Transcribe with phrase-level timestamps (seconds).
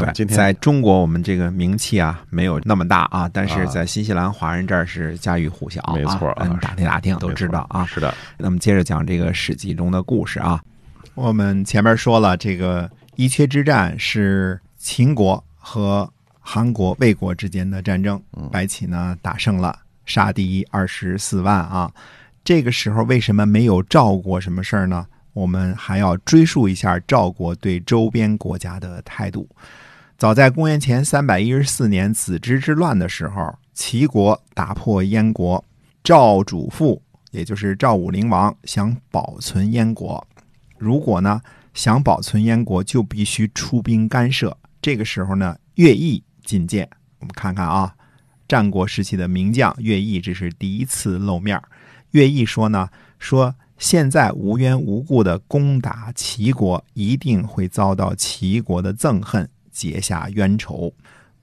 [0.00, 7.84] 对，今天在中国我们这个名气啊没有那么大啊，但是在新西兰华人这儿是家喻户晓啊，没错啊嗯打听打听都知道啊。
[7.86, 10.60] 是的，那么接着讲这个《史记》中的故事啊。
[11.14, 21.90] 我们前面说了，这个伊阙之战是秦国和韩国、魏国之间的战争，白起呢打胜了，杀敌二十四万啊。
[22.42, 25.06] 这个时候为什么没有赵国什么事儿呢？
[25.32, 29.48] 我们还要追溯一下赵国对周边国家的态度。
[30.20, 35.64] 早在公元前三百一十四年子之之乱的时候，齐国打破燕国，
[36.04, 40.22] 赵主父也就是赵武灵王想保存燕国，
[40.76, 41.40] 如果呢
[41.72, 44.54] 想保存燕国，就必须出兵干涉。
[44.82, 46.86] 这个时候呢，乐毅进谏。
[47.20, 47.94] 我们看看啊，
[48.46, 51.58] 战国时期的名将乐毅，这是第一次露面。
[52.10, 60.92] 乐毅说呢，说现在无缘无故的攻打齐国，一定会遭到齐国的憎恨，结下冤仇。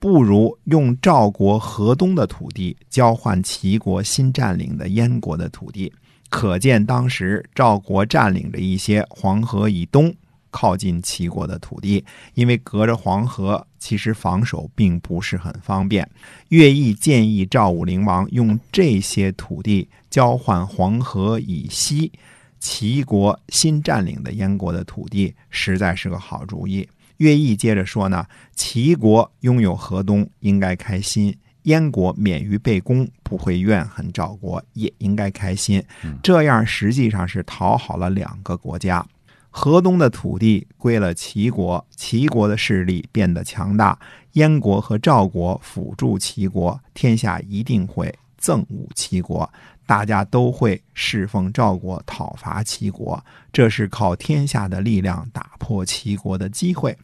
[0.00, 5.92] 不如用赵国河东的土地交换齐国新占领的燕国的土地。
[6.30, 10.14] 可见当时赵国占领着一些黄河以东
[10.50, 16.08] 靠近齐国的土地，因为隔着黄河，其实防守并不是很方便。
[16.50, 22.12] 乐毅建议赵武灵王用这些土地交换黄河以西
[22.60, 26.88] 齐国新占领的燕国的土地，实在是个好主意。
[27.18, 31.32] 乐毅接着说呢，齐国拥有河东，应该开心；
[31.64, 35.82] 燕国免于被攻，不会怨恨赵国，也应该开心。
[36.22, 39.06] 这样实际上是讨好了两个国家。
[39.50, 43.98] 河东的土地归了齐国，齐国的势力变得强大，
[44.32, 49.50] 燕国和赵国辅助齐国，天下一定会憎恶齐国，
[49.88, 53.18] 大家都会侍奉赵国，讨伐齐国。
[53.50, 56.94] 这是靠天下的力量打破齐国的机会。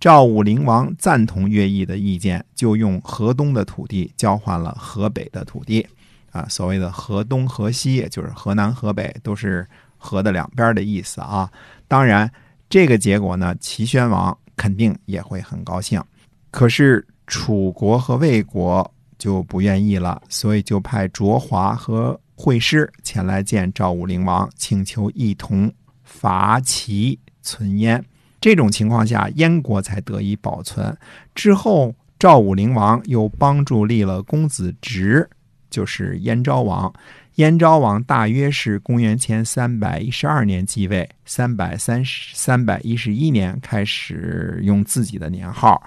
[0.00, 5.86] 赵武灵王赞同乐毅的意见，就用河东的土地交换了河北的土地。
[6.32, 9.64] 啊，所谓的河东河西，就是河南河北，都是
[9.96, 11.48] 河的两边的意思啊。
[11.86, 12.28] 当然，
[12.68, 16.02] 这个结果呢，齐宣王肯定也会很高兴。
[16.50, 25.72] 可是楚国和魏国就不愿意了，所以就派卓华和惠师前来见赵武灵王，请求一同
[26.02, 28.04] 伐齐存燕。
[28.40, 30.96] 这种情况下，燕国才得以保存。
[31.34, 35.30] 之后，赵武灵王又帮助立了公子直，
[35.70, 36.92] 就是燕昭王。
[37.36, 45.82] 燕昭王大约是公元前三百一十二年继位，三百三十三百一十一年开始用自己的年号。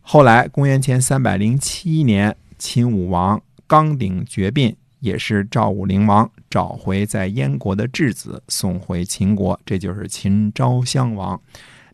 [0.00, 11.36] 后来，公元前三百零七年，秦武王刚鼎绝膑，也是赵武灵王找回在燕国的质子，送回秦国，这就是秦昭襄王。《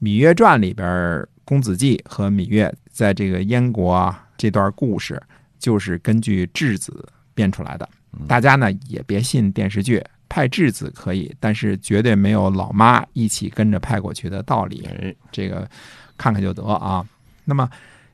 [0.00, 5.22] 芈月传》里边，公子季和芈月在这个燕国啊这段故事，
[5.58, 7.86] 就是根据质子编出来的。
[8.26, 14.82] 大家呢也别信电视剧，派质子可以，但是绝对没有老妈一起跟着派过去的道理。
[14.86, 15.68] 哎，这个
[16.16, 17.04] 看看就得啊。
[17.44, 17.68] 那么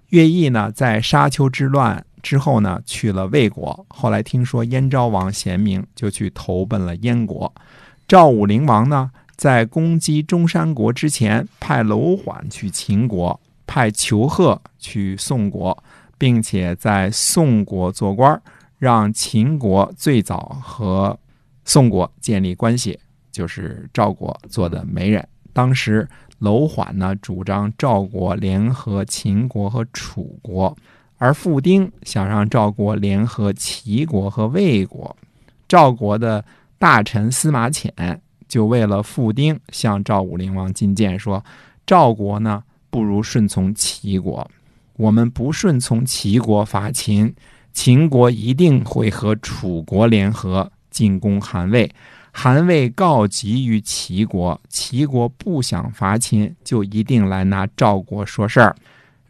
[0.09, 3.87] 乐毅呢，在沙丘之乱之后呢，去了魏国。
[3.89, 7.53] 后来听说燕昭王贤明，就去投奔了燕国。
[8.07, 15.83] 赵武灵王呢，在攻击中山国之前，派楼缓去秦国，派裘贺去宋国，
[16.19, 18.41] 并且在宋国做官，
[18.79, 21.19] 让秦国最早和
[21.65, 22.99] 宋国建立关系，
[23.31, 25.27] 就是赵国做的媒人。
[25.53, 26.09] 当时
[26.39, 30.77] 楼缓呢主张赵国联合秦国和楚国，
[31.21, 35.15] 而傅丁想让赵国联合齐国和魏国。
[35.69, 36.43] 赵国的
[36.79, 37.93] 大臣司马潜
[38.49, 41.45] 就为了傅丁向赵武灵王进谏说
[41.87, 44.51] ：“赵国呢不如顺从齐国，
[44.97, 47.33] 我们不顺从齐国伐秦，
[47.75, 51.89] 秦国一定会和楚国联合进攻韩魏。
[52.33, 58.75] 韩魏告急于齐国，齐国不想伐秦，就一定来拿赵国说事儿。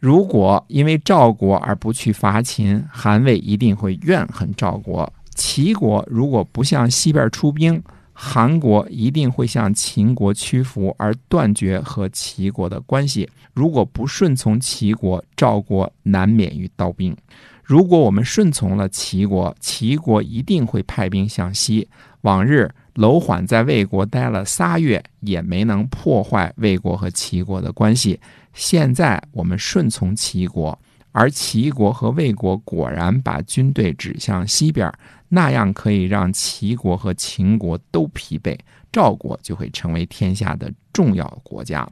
[0.00, 7.80] 如果因为赵国而不去伐秦，韩魏一定会怨恨赵国，齐国如果不向西边出兵，
[8.14, 13.28] 韩国一定会向秦国屈服，而断绝和齐国的关系。
[13.52, 17.14] 如果不顺从齐国，赵国难免于刀兵。
[17.62, 21.86] 如果我们顺从了齐国，齐国一定会派兵向西。
[22.22, 28.18] 往日楼缓在魏国待了仨月，也没能破坏魏国和齐国的关系。
[28.52, 30.78] 现在我们顺从齐国，
[31.12, 34.92] 而齐国和魏国果然把军队指向西边，
[35.28, 38.58] 那样可以让齐国和秦国都疲惫，
[38.92, 41.88] 赵国就会成为天下的重要国家。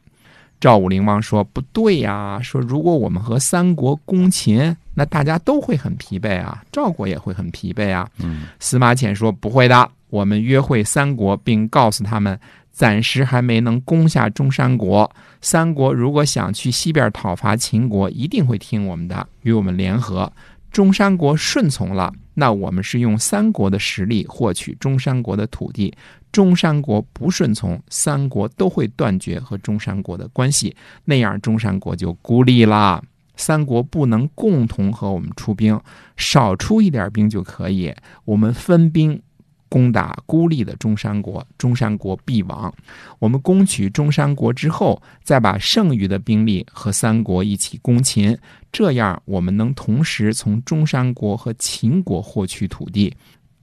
[0.61, 12.37] 赵武灵王说：“不对呀，说如果我们和三国攻秦，那大家都会很疲惫啊，赵国也会很疲惫啊。”嗯，司马迁说：“不会的，我们约会三国，并告诉他们，
[12.79, 15.11] 暂时还没能攻下中山国。
[15.41, 20.33] 三国如果想去西边讨伐秦国，一定会听我们的，与我们联合。
[20.71, 25.93] 中山国顺从了，那我们是用三国的实力获取中山国的土地。
[26.31, 33.03] 中山国不顺从，三国都会断绝和中山国的关系，那样中山国就孤立啦。
[33.35, 35.81] 三国不能共同和我们出兵，
[36.17, 37.93] 少出一点兵就可以，
[38.25, 39.21] 我们分兵
[39.69, 42.73] 攻打孤立的中山国，中山国必亡。
[43.19, 48.37] 我们攻取中山国之后，再把剩余的兵力和三国一起攻秦，
[48.73, 53.15] 这样我们能同时从中山国和秦国获取土地。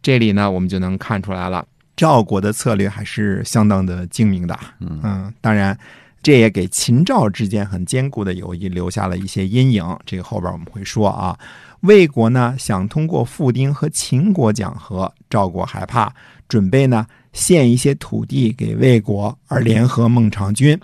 [0.01, 1.65] 这里呢，我们就能看出来了。
[1.95, 5.77] 赵国的策略还是相当的精明的，嗯，当然，
[6.21, 9.97] 这也给秦赵之间很坚固的友谊留下了一些阴影。
[10.05, 11.37] 这个后边我们会说啊。
[11.85, 16.13] 魏国呢想通过傅丁和秦国讲和，赵国害怕，
[16.47, 20.79] 准备呢献一些土地给魏国，而联合孟尝君。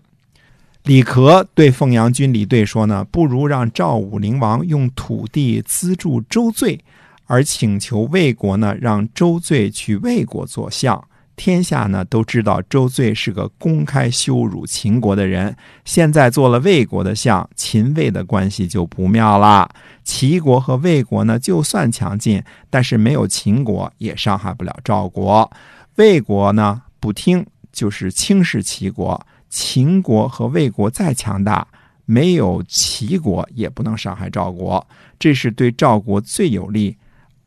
[0.83, 6.80] 李克对凤阳君李兑说呢，不如让赵武灵王用土地资助周罪。
[7.27, 11.01] 而请求魏国呢，让周罪去魏国做相。
[11.36, 15.56] 天下呢都知道周罪是个公开羞辱秦国的人。
[15.86, 19.69] 现在做了魏国的相，秦魏的关系就不妙了。
[20.04, 25.50] 齐国和魏国呢，就算强劲，但是没有秦国也伤害不了赵国。
[25.95, 29.25] 魏国呢不听，就是轻视齐国。
[29.50, 31.68] 秦国和魏国再强大，
[32.06, 34.86] 没有齐国也不能伤害赵国。
[35.19, 36.98] 这是对赵国最有利。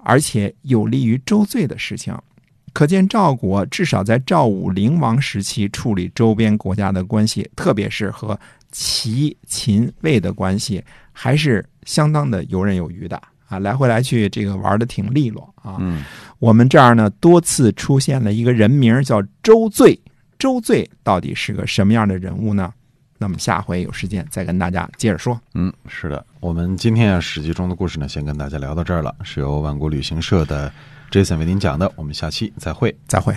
[0.06, 2.14] 而且有利于周罪的事情，
[2.74, 8.38] 可见赵国至少在赵武灵王时期处理周边国家的关系，特别是和
[8.72, 13.16] 齐、秦、魏的关系，还是相当的游刃有余的
[13.48, 13.60] 啊！
[13.60, 15.76] 来回来去，这个玩的挺利落啊。
[15.78, 16.02] 嗯，
[16.40, 19.98] 我们这儿呢多次出现了一个人名叫周罪，
[20.36, 22.74] 周罪到底是个什么样的人物呢？
[23.16, 25.40] 那么下回有时间再跟大家接着说。
[25.54, 30.70] 嗯，是的，我们今天啊《史记》中的故事呢，先跟大家聊到这儿了，是由万国旅行社的
[31.14, 33.32] Jason 为您讲的，我们下期再会，再会。